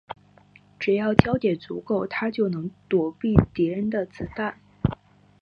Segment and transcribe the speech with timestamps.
[0.79, 4.57] 只要焦点足够她就能躲避敌人的子弹。